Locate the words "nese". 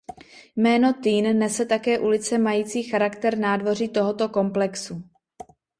1.39-1.65